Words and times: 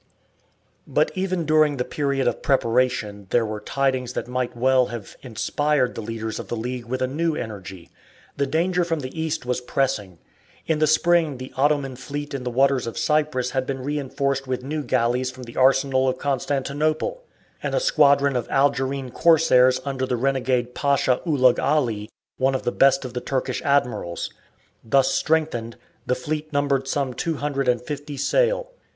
But 0.87 1.11
even 1.13 1.45
during 1.45 1.77
the 1.77 1.85
period 1.85 2.27
of 2.27 2.41
preparation 2.41 3.27
there 3.29 3.45
were 3.45 3.59
tidings 3.59 4.13
that 4.13 4.27
might 4.27 4.57
well 4.57 4.87
have 4.87 5.15
inspired 5.21 5.93
the 5.93 6.01
leaders 6.01 6.39
of 6.39 6.47
the 6.47 6.55
League 6.55 6.87
with 6.87 7.03
a 7.03 7.07
new 7.07 7.35
energy. 7.35 7.91
The 8.35 8.47
danger 8.47 8.83
from 8.83 9.01
the 9.01 9.15
East 9.21 9.45
was 9.45 9.61
pressing. 9.61 10.17
In 10.65 10.79
the 10.79 10.87
spring 10.87 11.37
the 11.37 11.53
Ottoman 11.55 11.95
fleet 11.97 12.33
in 12.33 12.43
the 12.43 12.49
waters 12.49 12.87
of 12.87 12.97
Cyprus 12.97 13.51
had 13.51 13.67
been 13.67 13.83
reinforced 13.83 14.47
with 14.47 14.63
new 14.63 14.81
galleys 14.81 15.29
from 15.29 15.43
the 15.43 15.55
arsenal 15.55 16.07
of 16.09 16.17
Constantinople, 16.17 17.21
and 17.61 17.75
a 17.75 17.79
squadron 17.79 18.35
of 18.35 18.49
Algerine 18.49 19.11
corsairs 19.11 19.79
under 19.85 20.07
the 20.07 20.17
renegade 20.17 20.73
Pasha 20.73 21.21
Ulugh 21.27 21.59
Ali, 21.59 22.09
one 22.37 22.55
of 22.55 22.63
the 22.63 22.71
best 22.71 23.05
of 23.05 23.13
the 23.13 23.21
Turkish 23.21 23.61
admirals. 23.61 24.33
Thus 24.83 25.13
strengthened, 25.13 25.75
the 26.07 26.15
fleet 26.15 26.51
numbered 26.51 26.87
some 26.87 27.13
two 27.13 27.35
hundred 27.35 27.67
and 27.67 27.79
fifty 27.83 28.17
sail. 28.17 28.71